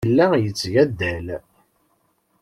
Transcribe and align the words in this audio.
Yella 0.05 0.25
yetteg 0.43 0.75
addal. 0.83 1.27